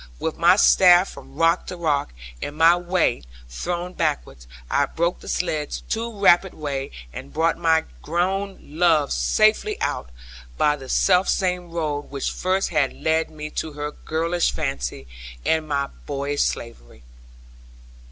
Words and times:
With 0.17 0.35
my 0.39 0.55
staff 0.55 1.09
from 1.11 1.35
rock 1.35 1.67
to 1.67 1.77
rock, 1.77 2.11
and 2.41 2.57
my 2.57 2.75
weight 2.75 3.27
thrown 3.47 3.93
backward, 3.93 4.47
I 4.67 4.87
broke 4.87 5.19
the 5.19 5.27
sledd's 5.27 5.81
too 5.81 6.17
rapid 6.17 6.55
way, 6.55 6.89
and 7.13 7.31
brought 7.31 7.55
my 7.55 7.83
grown 8.01 8.57
love 8.63 9.11
safely 9.13 9.79
out, 9.79 10.09
by 10.57 10.75
the 10.75 10.89
selfsame 10.89 11.65
road 11.71 12.09
which 12.09 12.31
first 12.31 12.69
had 12.69 12.93
led 12.93 13.29
me 13.29 13.51
to 13.51 13.73
her 13.73 13.91
girlish 13.91 14.51
fancy, 14.51 15.05
and 15.45 15.67
my 15.67 15.85
boyish 16.07 16.41
slavery. 16.41 17.03